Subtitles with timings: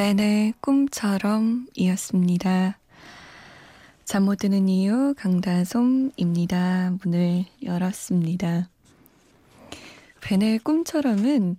[0.00, 2.78] 벤의 꿈처럼 이었습니다.
[4.06, 6.96] 잠 못 드는 이유 강다솜입니다.
[7.04, 8.70] 문을 열었습니다.
[10.22, 11.58] 벤의 꿈처럼은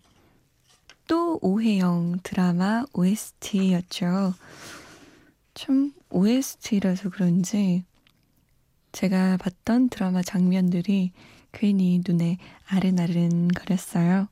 [1.08, 4.34] 또 오해영 드라마 OST였죠.
[5.54, 7.84] 참 OST라서 그런지
[8.92, 11.12] 제가 봤던 드라마 장면들이
[11.52, 14.28] 괜히 눈에 아른아른 거렸어요.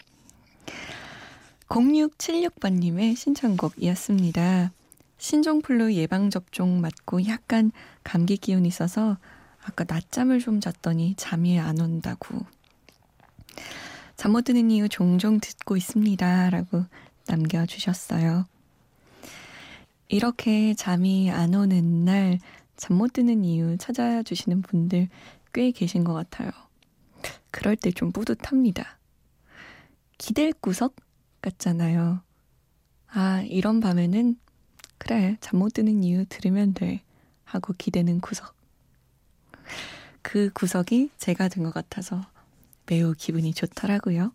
[1.69, 4.71] 0676번님의 신청곡이었습니다.
[5.17, 7.71] 신종플루 예방접종 맞고 약간
[8.03, 9.17] 감기 기운이 있어서
[9.63, 12.45] 아까 낮잠을 좀 잤더니 잠이 안 온다고.
[14.15, 16.49] 잠 못 드는 이유 종종 듣고 있습니다.
[16.49, 16.85] 라고
[17.27, 18.45] 남겨주셨어요.
[20.07, 22.39] 이렇게 잠이 안 오는 날
[22.77, 25.09] 잠 못 드는 이유 찾아주시는 분들
[25.53, 26.49] 꽤 계신 것 같아요.
[27.51, 28.97] 그럴 때 좀 뿌듯합니다.
[30.17, 30.95] 기댈 구석
[31.41, 32.21] 같잖아요.
[33.11, 34.35] 아, 이런 밤에는
[34.97, 37.01] 그래, 잠 못 드는 이유 들으면 돼.
[37.45, 38.55] 하고 기대는 구석.
[40.21, 42.21] 그 구석이 제가 된 것 같아서
[42.85, 44.33] 매우 기분이 좋더라고요.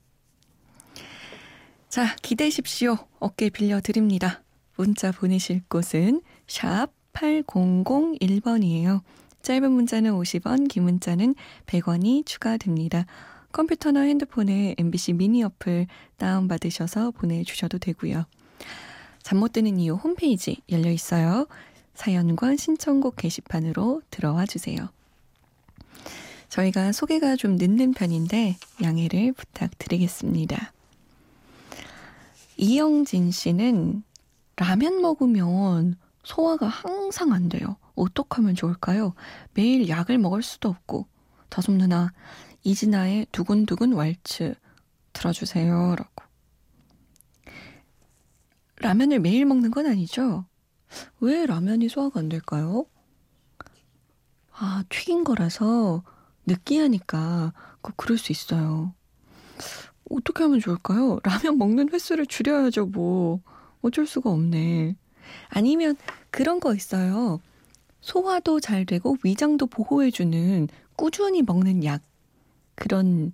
[1.89, 2.97] 자, 기대십시오.
[3.21, 4.43] 어깨 빌려드립니다.
[4.77, 9.03] 문자 보내실 곳은 샵 8001번이에요.
[9.43, 11.35] 짧은 문자는 50원, 긴 문자는
[11.67, 13.07] 100원이 추가됩니다.
[13.55, 18.25] 컴퓨터나 핸드폰에 MBC 미니 어플 다운받으셔서 보내주셔도 되고요.
[19.23, 21.47] 잠 못 드는 이유 홈페이지 열려 있어요.
[21.95, 24.89] 사연과 신청곡 게시판으로 들어와 주세요.
[26.49, 30.73] 저희가 소개가 좀 늦는 편인데 양해를 부탁드리겠습니다.
[32.57, 34.03] 이영진 씨는
[34.57, 35.95] 라면 먹으면
[36.25, 37.77] 소화가 항상 안 돼요.
[37.95, 39.15] 어떡하면 좋을까요?
[39.55, 41.07] 매일 약을 먹을 수도 없고.
[41.51, 42.13] 다솜 누나,
[42.65, 44.55] 이진아의 두근두근 왈츠
[45.13, 45.97] 들어주세요.
[45.97, 46.25] 라고.
[48.77, 50.47] 라면을 매일 먹는 건 아니죠?
[51.21, 52.87] 왜 라면이 소화가 안 될까요?
[54.51, 56.03] 아, 튀긴 거라서
[56.47, 58.95] 느끼하니까 그 그럴 수 있어요.
[60.11, 61.19] 어떻게 하면 좋을까요?
[61.23, 63.41] 라면 먹는 횟수를 줄여야죠, 뭐.
[63.83, 64.97] 어쩔 수가 없네.
[65.49, 65.97] 아니면
[66.31, 67.41] 그런 거 있어요.
[68.01, 72.03] 소화도 잘 되고 위장도 보호해주는 꾸준히 먹는 약.
[72.75, 73.33] 그런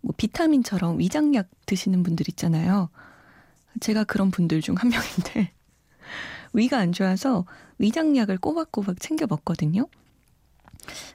[0.00, 2.88] 뭐 비타민처럼 위장약 드시는 분들 있잖아요.
[3.80, 5.52] 제가 그런 분들 중 한 명인데
[6.52, 7.44] 위가 안 좋아서
[7.78, 9.86] 위장약을 꼬박꼬박 챙겨 먹거든요.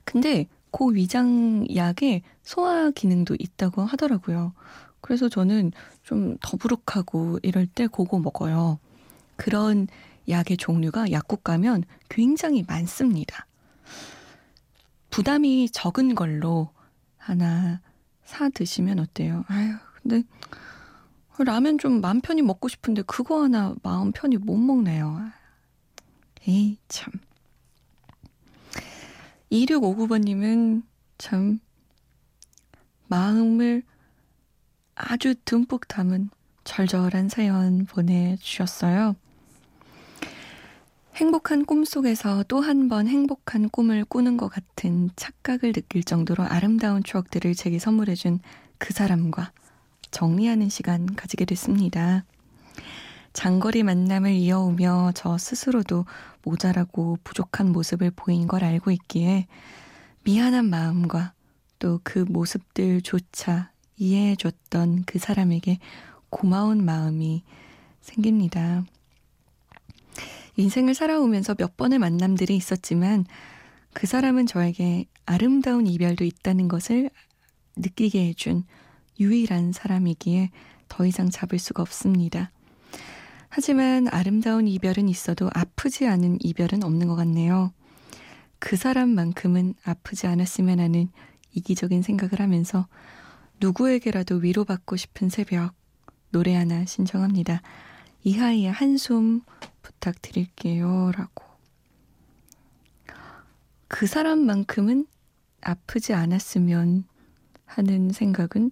[0.03, 4.53] 근데 그 위장약에 소화 기능도 있다고 하더라고요.
[5.01, 5.71] 그래서 저는
[6.03, 8.79] 좀 더부룩하고 이럴 때 그거 먹어요.
[9.35, 9.87] 그런
[10.27, 13.45] 약의 종류가 약국 가면 굉장히 많습니다.
[15.09, 16.69] 부담이 적은 걸로
[17.25, 17.81] 하나
[18.23, 19.45] 사 드시면 어때요?
[19.47, 20.23] 아유, 근데
[21.39, 25.31] 라면 좀 마음 편히 먹고 싶은데 그거 하나 마음 편히 못 먹네요.
[26.47, 27.11] 에이, 참.
[29.51, 30.83] 2659번님은
[31.17, 31.59] 참
[33.07, 33.81] 마음을
[34.93, 36.29] 아주 듬뿍 담은
[36.63, 39.15] 절절한 사연 보내주셨어요.
[41.15, 47.03] 행복한 꿈 속에서 또 한 번 행복한 꿈을 꾸는 것 같은 착각을 느낄 정도로 아름다운
[47.03, 48.39] 추억들을 제게 선물해준
[48.77, 49.51] 그 사람과
[50.11, 52.25] 정리하는 시간 가지게 됐습니다.
[53.33, 56.05] 장거리 만남을 이어오며 저 스스로도
[56.43, 59.47] 모자라고 부족한 모습을 보인 걸 알고 있기에
[60.23, 61.33] 미안한 마음과
[61.79, 65.79] 또 그 모습들조차 이해해줬던 그 사람에게
[66.29, 67.43] 고마운 마음이
[68.01, 68.83] 생깁니다.
[70.57, 73.25] 인생을 살아오면서 몇 번의 만남들이 있었지만
[73.93, 77.09] 그 사람은 저에게 아름다운 이별도 있다는 것을
[77.75, 78.63] 느끼게 해준
[79.19, 80.49] 유일한 사람이기에
[80.87, 82.51] 더 이상 잡을 수가 없습니다.
[83.49, 87.71] 하지만 아름다운 이별은 있어도 아프지 않은 이별은 없는 것 같네요.
[88.59, 91.09] 그 사람만큼은 아프지 않았으면 하는
[91.53, 92.87] 이기적인 생각을 하면서
[93.61, 95.73] 누구에게라도 위로받고 싶은 새벽
[96.31, 97.61] 노래 하나 신청합니다.
[98.23, 99.41] 이하이의 한숨
[99.85, 101.11] 부탁드릴게요.
[101.15, 101.45] 라고.
[103.87, 105.05] 그 사람만큼은
[105.61, 107.05] 아프지 않았으면
[107.65, 108.71] 하는 생각은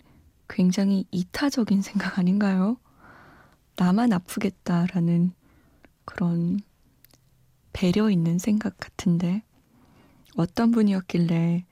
[0.49, 2.77] 굉장히 이타적인 생각 아닌가요?
[3.75, 5.33] 나만 아프겠다라는
[6.05, 6.59] 그런
[7.73, 9.43] 배려 있는 생각 같은데
[10.35, 11.65] 어떤 분이었길래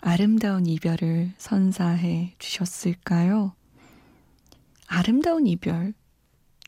[0.00, 3.54] 아름다운 이별을 선사해 주셨을까요?
[4.86, 5.94] 아름다운 이별,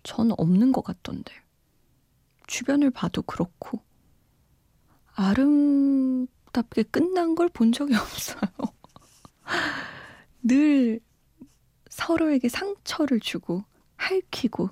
[0.03, 1.46] 전 없는 것 같던데.
[2.47, 3.81] 주변을 봐도 그렇고,
[5.15, 8.41] 아름답게 끝난 걸 본 적이 없어요.
[10.43, 11.01] 늘
[11.91, 13.65] 서로에게 상처를 주고,
[13.97, 14.71] 핥히고,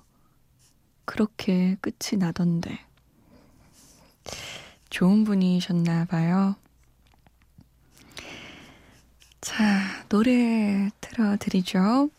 [1.05, 2.79] 그렇게 끝이 나던데.
[4.91, 6.57] 좋은 분이셨나 봐요.
[9.41, 12.11] 자, 노래 틀어드리죠.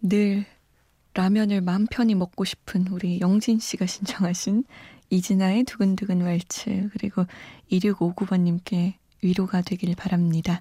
[0.00, 0.46] 늘
[1.18, 4.62] 라면을 맘 편히 먹고 싶은 우리 영진 씨가 신청하신
[5.10, 7.26] 이진아의 두근두근 왈츠 그리고
[7.72, 10.60] 2659번님께 위로가 되길 바랍니다.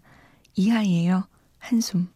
[0.56, 1.28] 이하이에요.
[1.60, 2.08] 한숨.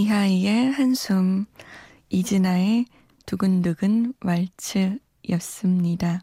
[0.00, 1.46] 이하이의 한숨,
[2.10, 2.84] 이진아의
[3.24, 6.20] 두근두근 왈츠였습니다.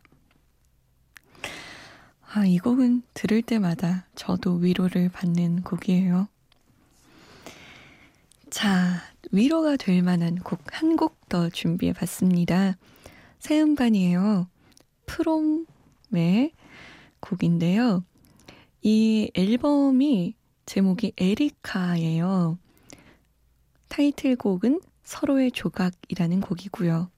[2.21, 6.27] 아, 이 곡은 들을 때마다 저도 위로를 받는 곡이에요.
[8.51, 12.77] 자, 위로가 될 만한 곡 한 곡 더 준비해 봤습니다.
[13.39, 14.47] 새 음반이에요.
[15.07, 16.51] 프롬의
[17.19, 18.05] 곡인데요.
[18.83, 20.35] 이 앨범이
[20.67, 22.59] 제목이 에리카예요.
[23.93, 27.11] 타이틀곡은 서로의 조각이라는 곡이고요.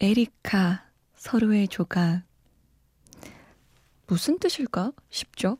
[0.00, 0.84] 에리카,
[1.16, 2.24] 서로의 조각.
[4.06, 5.56] 무슨 뜻일까 싶죠?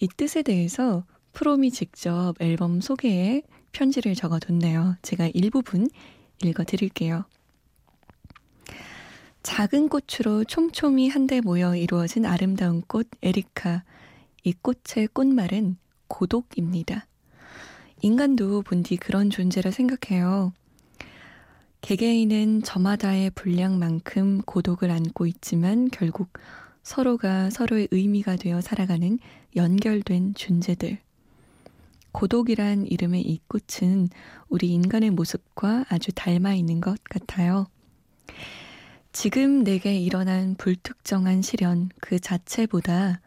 [0.00, 1.04] 이 뜻에 대해서
[1.34, 3.42] 프롬이 직접 앨범 소개에
[3.72, 4.96] 편지를 적어뒀네요.
[5.02, 5.90] 제가 일부분
[6.42, 7.26] 읽어드릴게요.
[9.42, 13.84] 작은 꽃으로 촘촘히 한데 모여 이루어진 아름다운 꽃 에리카.
[14.44, 15.76] 이 꽃의 꽃말은
[16.08, 17.06] 고독입니다.
[18.02, 20.52] 인간도 본디 그런 존재라 생각해요.
[21.80, 26.32] 개개인은 저마다의 분량만큼 고독을 안고 있지만 결국
[26.82, 29.18] 서로가 서로의 의미가 되어 살아가는
[29.56, 30.98] 연결된 존재들.
[32.12, 34.08] 고독이란 이름의 이 꽃은
[34.48, 37.66] 우리 인간의 모습과 아주 닮아 있는 것 같아요.
[39.12, 43.20] 지금 내게 일어난 불특정한 시련 그 자체보다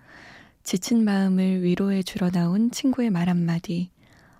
[0.64, 3.90] 지친 마음을 위로해 주러 나온 친구의 말 한마디,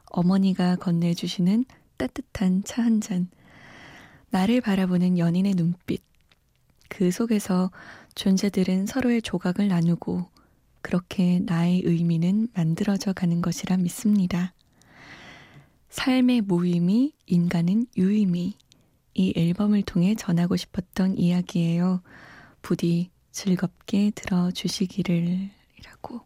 [0.10, 1.66] 어머니가 건네주시는
[1.98, 3.30] 따뜻한 차 한 잔,
[4.30, 6.02] 나를 바라보는 연인의 눈빛,
[6.88, 7.72] 그 속에서
[8.16, 10.26] 존재들은 서로의 조각을 나누고
[10.82, 14.54] 그렇게 나의 의미는 만들어져 가는 것이라 믿습니다.
[15.90, 18.58] 삶의 무의미, 인간은 유의미.
[19.16, 22.02] 이 앨범을 통해 전하고 싶었던 이야기예요.
[22.62, 25.50] 부디 즐겁게 들어주시기를
[25.80, 26.22] 이라고.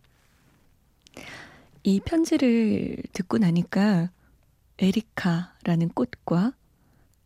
[1.86, 4.10] 이 편지를 듣고 나니까
[4.80, 6.54] 에리카라는 꽃과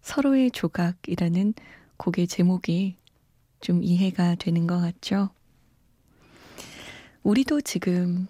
[0.02, 1.54] 서로의 조각이라는
[1.98, 2.98] 곡의 제목이
[3.60, 5.30] 좀 이해가 되는 것 같죠?
[7.22, 8.28] 우리도 지금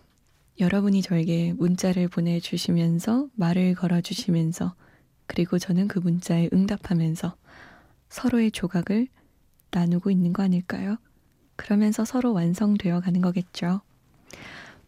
[0.59, 4.75] 여러분이 저에게 문자를 보내주시면서 말을 걸어주시면서
[5.27, 7.37] 그리고 저는 그 문자에 응답하면서
[8.09, 9.07] 서로의 조각을
[9.71, 10.97] 나누고 있는 거 아닐까요?
[11.55, 13.79] 그러면서 서로 완성되어 가는 거겠죠.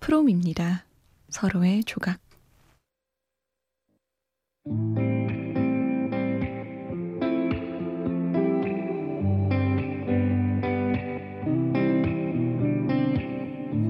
[0.01, 0.88] 프롬입니다.
[1.29, 2.19] 서로의 조각.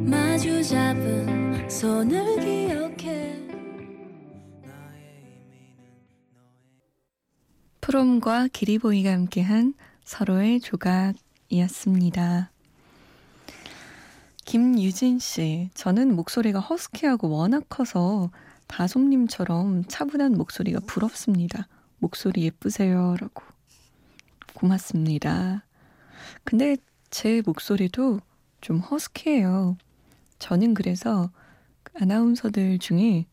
[0.05, 3.39] 마주 잡은 손을 기억해
[7.81, 12.51] 프롬과 기리보이가 함께한 서로의 조각이었습니다.
[14.49, 18.31] 김유진 씨, 저는 목소리가 허스키하고 워낙 커서
[18.65, 21.67] 다솜님처럼 차분한 목소리가 부럽습니다.
[21.99, 23.15] 목소리 예쁘세요.
[23.19, 23.43] 라고.
[24.55, 25.63] 고맙습니다.
[26.45, 26.77] 근데
[27.11, 28.21] 제 목소리도
[28.59, 29.77] 좀 허스키해요.
[30.39, 31.29] 저는 그래서
[32.01, 33.27] 아나운서들 중에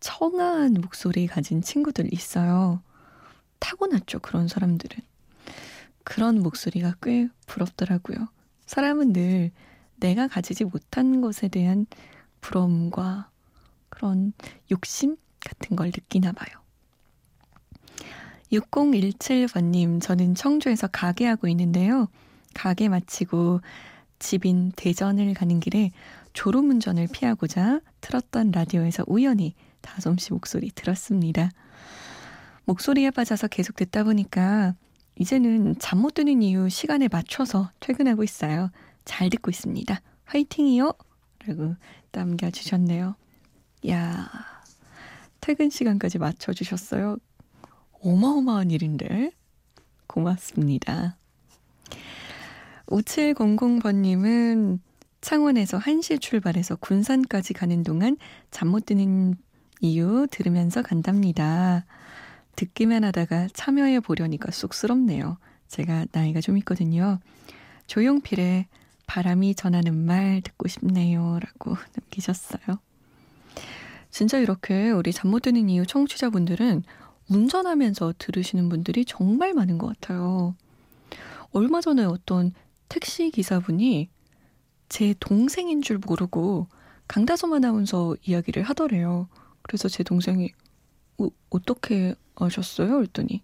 [0.00, 2.82] 청아한 목소리 가진 친구들 있어요.
[3.60, 5.04] 타고났죠, 그런 사람들은.
[6.02, 8.26] 그런 목소리가 꽤 부럽더라고요.
[8.66, 9.52] 사람은 늘
[10.00, 11.86] 내가 가지지 못한 것에 대한
[12.40, 13.30] 부러움과
[13.88, 14.32] 그런
[14.70, 16.48] 욕심 같은 걸 느끼나 봐요.
[18.52, 22.08] 6017번님, 저는 청주에서 가게하고 있는데요.
[22.54, 23.60] 가게 마치고
[24.18, 25.90] 집인 대전을 가는 길에
[26.32, 31.50] 졸음운전을 피하고자 틀었던 라디오에서 우연히 다솜 씨 목소리 들었습니다.
[32.64, 34.74] 목소리에 빠져서 계속 듣다 보니까
[35.16, 38.70] 이제는 잠 못 드는 이유 시간에 맞춰서 퇴근하고 있어요.
[39.08, 40.00] 잘 듣고 있습니다.
[40.26, 40.92] 화이팅이요!
[41.46, 41.74] 라고
[42.12, 43.16] 남겨주셨네요.
[43.88, 44.30] 야
[45.40, 47.16] 퇴근 시간까지 맞춰주셨어요.
[48.02, 49.32] 어마어마한 일인데.
[50.06, 51.16] 고맙습니다.
[52.86, 54.78] 5700번님은
[55.22, 58.18] 창원에서 1시에 출발해서 군산까지 가는 동안
[58.50, 59.36] 잠 못 드는
[59.80, 61.86] 이유 들으면서 간답니다.
[62.56, 65.38] 듣기만 하다가 참여해 보려니까 쑥스럽네요.
[65.68, 67.20] 제가 나이가 좀 있거든요.
[67.86, 68.66] 조용필의
[69.12, 71.40] 바람이 전하는 말 듣고 싶네요.
[71.40, 72.78] 라고 남기셨어요.
[74.10, 76.84] 진짜 이렇게 우리 잠 못 드는 이유 청취자분들은
[77.30, 80.54] 운전하면서 들으시는 분들이 정말 많은 것 같아요.
[81.52, 82.52] 얼마 전에 어떤
[82.88, 84.08] 택시 기사분이
[84.88, 86.68] 제 동생인 줄 모르고
[87.08, 89.28] 강다솜 아나운서 이야기를 하더래요.
[89.62, 90.52] 그래서 제 동생이
[91.18, 92.96] 어, 어떻게 아셨어요?
[92.96, 93.42] 그랬더니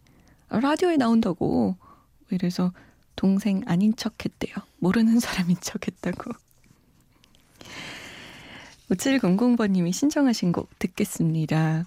[0.48, 1.76] 아, 라디오에 나온다고
[2.30, 2.72] 이래서
[3.16, 4.54] 동생 아닌 척 했대요.
[4.78, 6.32] 모르는 사람인 척 했다고.
[8.90, 11.86] 5700번님이 신청하신 곡 듣겠습니다.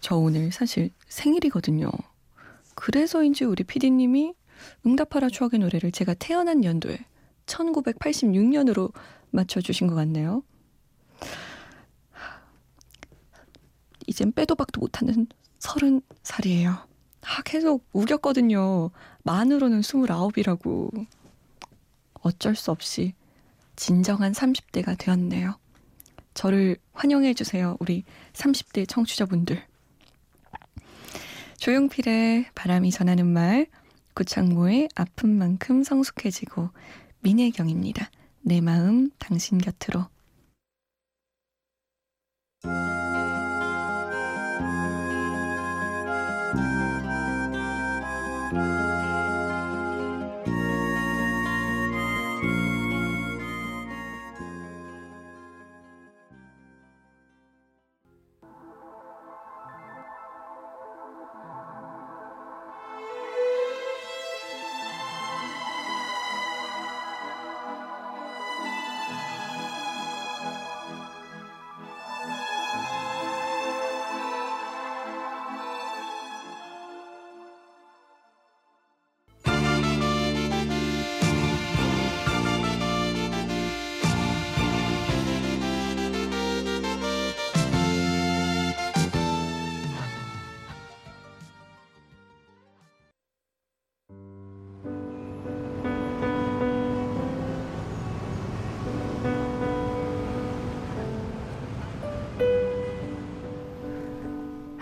[0.00, 1.90] 저 오늘 사실 생일이거든요.
[2.74, 4.34] 그래서인지 우리 PD님이
[4.86, 6.98] 응답하라 추억의 노래를 제가 태어난 연도에
[7.46, 8.92] 1986년으로
[9.30, 10.42] 맞춰주신 것 같네요.
[14.06, 15.26] 이젠 빼도 박도 못하는
[15.58, 16.70] 서른 살이에요.
[17.22, 18.90] 아, 계속 우겼거든요.
[19.26, 21.04] 만으로는 29이라고.
[22.22, 23.12] 어쩔 수 없이
[23.74, 25.58] 진정한 30대가 되었네요.
[26.32, 27.76] 저를 환영해 주세요.
[27.80, 28.04] 우리
[28.34, 29.62] 30대 청취자분들.
[31.58, 33.66] 조용필의 바람이 전하는 말,
[34.14, 36.70] 구창모의 아픈 만큼 성숙해지고,
[37.20, 38.10] 민혜경입니다.
[38.42, 40.06] 내 마음 당신 곁으로.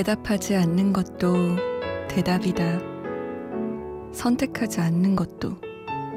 [0.00, 1.56] 대답하지 않는 것도
[2.08, 2.80] 대답이다.
[4.12, 5.58] 선택하지 않는 것도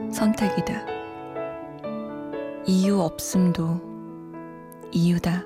[0.09, 0.85] 선택이다.
[2.65, 3.81] 이유 없음도
[4.93, 5.43] 이유다.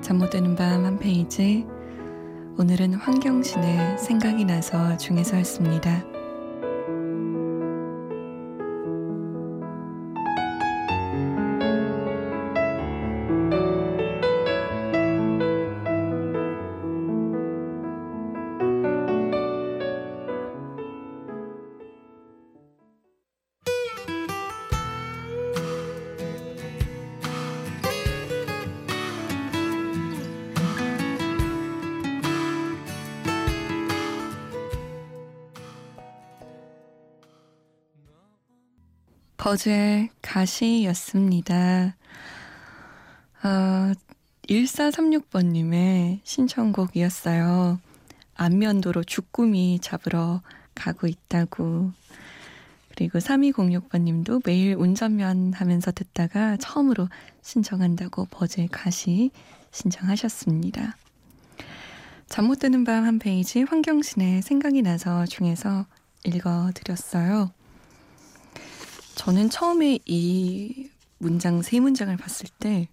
[0.00, 1.64] 잠 못 드는 밤 한 페이지.
[2.58, 6.11] 오늘은 환경신의 생각이 나서 중에서였습니다.
[39.42, 41.96] 거즈의 가시였습니다.
[43.42, 43.92] 어,
[44.48, 47.80] 1436번님의 신청곡이었어요.
[48.36, 50.42] 안면도로 주꾸미 잡으러
[50.76, 51.90] 가고 있다고.
[52.90, 57.08] 그리고 3206번님도 매일 운전면 하면서 듣다가 처음으로
[57.42, 59.32] 신청한다고 버즈의 가시
[59.72, 60.96] 신청하셨습니다.
[62.28, 65.86] 잠 못 드는 밤 한 페이지 환경신의 생각이 나서 중에서
[66.22, 67.50] 읽어드렸어요.
[69.14, 72.88] 저는 처음에 이 문장 세 문장을 봤을 때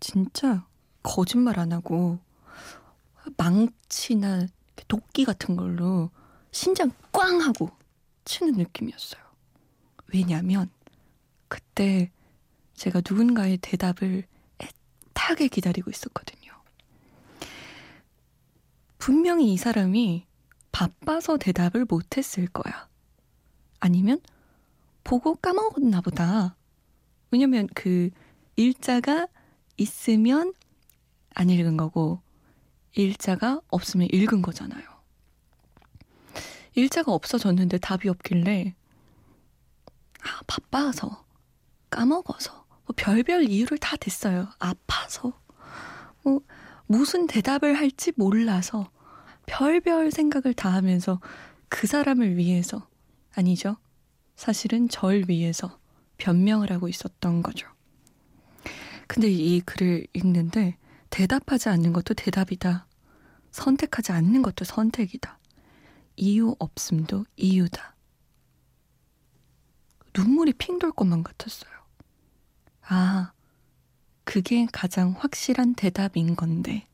[0.00, 0.66] 진짜
[1.02, 2.18] 거짓말 안 하고
[3.36, 4.46] 망치나
[4.88, 6.10] 도끼 같은 걸로
[6.50, 7.70] 신장 꽝 하고
[8.24, 9.22] 치는 느낌이었어요.
[10.12, 10.68] 왜냐면
[11.48, 12.10] 그때
[12.74, 14.26] 제가 누군가의 대답을
[14.58, 16.52] 애타게 기다리고 있었거든요.
[18.98, 20.26] 분명히 이 사람이
[20.72, 22.88] 바빠서 대답을 못했을 거야.
[23.80, 24.20] 아니면
[25.04, 26.56] 보고 까먹었나 보다.
[27.30, 28.10] 왜냐면 그
[28.56, 29.26] 일자가
[29.76, 30.52] 있으면
[31.34, 32.20] 안 읽은 거고
[32.94, 34.82] 일자가 없으면 읽은 거잖아요.
[36.74, 38.74] 일자가 없어졌는데 답이 없길래
[40.22, 41.24] 아, 바빠서
[41.90, 44.48] 까먹어서 뭐 별별 이유를 다 댔어요.
[44.58, 45.38] 아파서
[46.22, 46.40] 뭐
[46.86, 48.90] 무슨 대답을 할지 몰라서
[49.46, 51.20] 별별 생각을 다 하면서
[51.68, 52.88] 그 사람을 위해서
[53.34, 53.76] 아니죠.
[54.34, 55.78] 사실은 절 위해서
[56.18, 57.68] 변명을 하고 있었던 거죠.
[59.06, 60.78] 근데 이 글을 읽는데
[61.10, 62.86] 대답하지 않는 것도 대답이다.
[63.50, 65.38] 선택하지 않는 것도 선택이다.
[66.16, 67.94] 이유 없음도 이유다.
[70.16, 71.70] 눈물이 핑 돌 것만 같았어요.
[72.82, 73.32] 아,
[74.24, 76.86] 그게 가장 확실한 대답인 건데.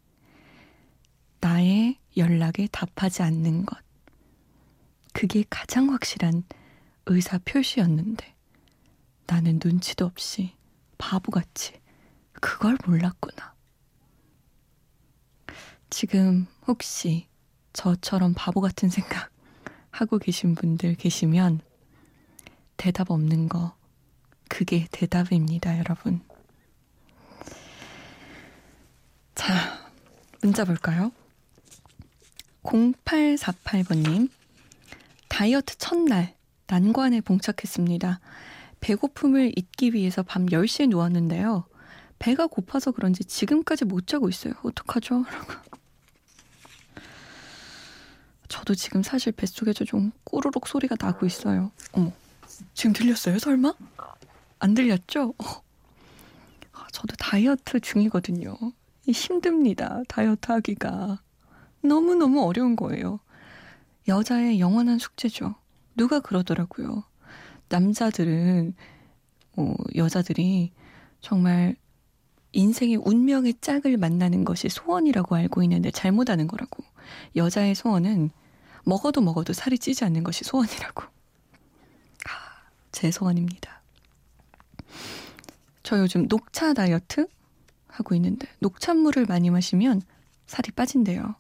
[1.41, 3.79] 나의 연락에 답하지 않는 것.
[5.13, 6.45] 그게 가장 확실한
[7.09, 8.35] 의사 표시였는데.
[9.27, 10.55] 나는 눈치도 없이
[10.97, 11.81] 바보같이
[12.33, 13.55] 그걸 몰랐구나.
[15.91, 17.29] 지금 혹시
[17.73, 19.31] 저처럼 바보 같은 생각
[19.91, 21.61] 하고 계신 분들 계시면
[22.77, 23.77] 대답 없는 거
[24.49, 26.23] 그게 대답입니다, 여러분.
[29.35, 29.91] 자,
[30.43, 31.13] 문자 볼까요?
[32.63, 34.31] 0848번님,
[35.29, 36.38] 다이어트 첫날
[36.69, 38.21] 난관에 봉착했습니다.
[38.81, 41.65] 배고픔을 잊기 위해서 밤 10시에 누웠는데요.
[42.19, 44.53] 배가 고파서 그런지 지금까지 못 자고 있어요.
[44.63, 45.25] 어떡하죠?
[48.49, 51.71] 저도 지금 사실 뱃속에서 좀 꾸르륵 소리가 나고 있어요.
[51.93, 52.13] 어머,
[52.75, 53.39] 지금 들렸어요?
[53.39, 53.75] 설마?
[54.59, 55.35] 안 들렸죠?
[55.39, 55.45] 어.
[56.73, 58.57] 아, 저도 다이어트 중이거든요.
[59.07, 60.03] 힘듭니다.
[60.09, 61.21] 다이어트 하기가.
[61.83, 63.21] 너무너무 어려운 거예요.
[64.07, 65.55] 여자의 영원한 숙제죠.
[65.99, 67.03] 누가 그러더라고요.
[67.69, 68.75] 남자들은,
[69.57, 70.73] 어, 여자들이
[71.21, 71.77] 정말
[72.53, 76.83] 인생의 운명의 짝을 만나는 것이 소원이라고 알고 있는데 잘못하는 거라고.
[77.37, 78.31] 여자의 소원은
[78.85, 81.03] 먹어도 먹어도 살이 찌지 않는 것이 소원이라고.
[81.03, 81.11] 아,
[82.93, 83.83] 제 소원입니다.
[85.83, 87.27] 저 요즘 녹차 다이어트
[87.89, 90.03] 하고 있는데 녹차물을 많이 마시면
[90.47, 91.35] 살이 빠진대요.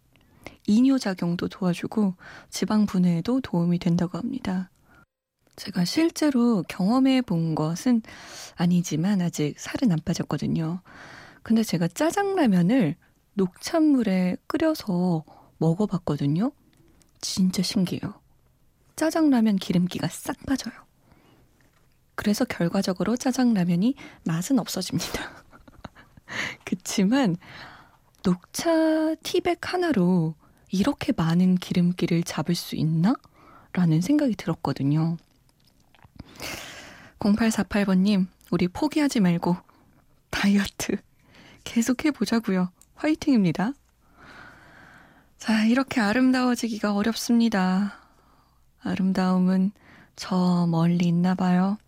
[0.68, 2.14] 이뇨작용도 도와주고
[2.50, 4.70] 지방 분해에도 도움이 된다고 합니다.
[5.56, 8.02] 제가 실제로 경험해 본 것은
[8.54, 10.82] 아니지만 아직 살은 안 빠졌거든요.
[11.42, 12.94] 근데 제가 짜장라면을
[13.34, 15.24] 녹찬물에 끓여서
[15.56, 16.52] 먹어봤거든요.
[17.20, 18.20] 진짜 신기해요.
[18.94, 20.74] 짜장라면 기름기가 싹 빠져요.
[22.14, 25.44] 그래서 결과적으로 짜장라면이 맛은 없어집니다.
[26.64, 27.36] 그치만
[28.22, 30.34] 녹차 티백 하나로
[30.70, 33.14] 이렇게 많은 기름기를 잡을 수 있나?
[33.72, 35.16] 라는 생각이 들었거든요.
[37.18, 39.56] 0848번님, 우리 포기하지 말고
[40.30, 40.96] 다이어트
[41.64, 42.70] 계속 해보자고요.
[42.94, 43.72] 화이팅입니다.
[45.38, 48.00] 자, 이렇게 아름다워지기가 어렵습니다.
[48.82, 49.72] 아름다움은
[50.16, 51.78] 저 멀리 있나 봐요.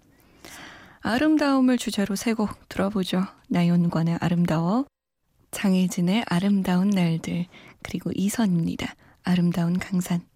[1.00, 3.24] 아름다움을 주제로 세 곡 들어보죠.
[3.48, 4.84] 나연관의 아름다워,
[5.50, 7.46] 장혜진의 아름다운 날들,
[7.82, 8.94] 그리고 이선입니다.
[9.22, 10.29] 아름다운 강산.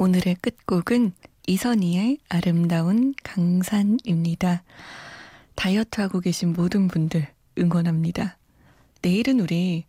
[0.00, 1.12] 오늘의 끝곡은
[1.46, 4.62] 이선희의 아름다운 강산입니다.
[5.54, 8.38] 다이어트 하고 계신 모든 분들 응원합니다.
[9.02, 9.84] 내일은 우리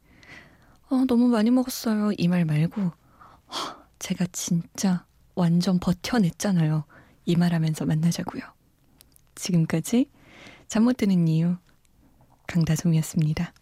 [0.89, 2.11] 어, 너무 많이 먹었어요.
[2.17, 6.83] 이 말 말고 허, 제가 진짜 완전 버텨냈잖아요.
[7.25, 8.41] 이 말하면서 만나자고요.
[9.35, 10.09] 지금까지
[10.67, 11.55] 잠 못 드는 이유
[12.47, 13.53] 강다솜이었습니다.